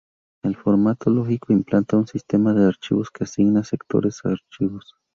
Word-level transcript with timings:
El 0.41 0.55
formato 0.55 1.11
lógico 1.11 1.53
implanta 1.53 1.95
un 1.95 2.07
sistema 2.07 2.55
de 2.55 2.65
archivos 2.65 3.11
que 3.11 3.23
asigna 3.25 3.63
sectores 3.63 4.19
a 4.25 4.29
archivos. 4.29 4.95